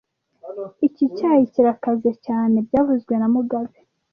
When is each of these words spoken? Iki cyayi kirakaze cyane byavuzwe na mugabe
Iki 0.87 1.05
cyayi 1.17 1.43
kirakaze 1.53 2.11
cyane 2.25 2.55
byavuzwe 2.67 3.13
na 3.17 3.27
mugabe 3.33 3.75